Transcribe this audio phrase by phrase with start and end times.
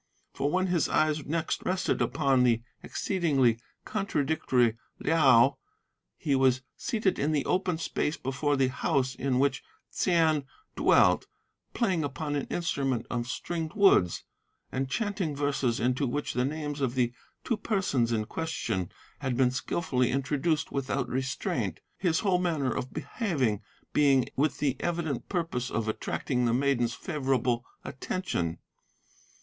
[0.33, 5.59] For when his eyes next rested upon the exceedingly contradictory Liao,
[6.17, 9.61] he was seated in the open space before the house in which
[9.91, 10.45] Ts'ain
[10.75, 11.27] dwelt,
[11.75, 14.23] playing upon an instrument of stringed woods,
[14.71, 17.13] and chanting verses into which the names of the
[17.43, 18.89] two persons in question
[19.19, 23.61] had been skilfully introduced without restraint, his whole manner of behaving
[23.93, 28.57] being with the evident purpose of attracting the maiden's favourable attention.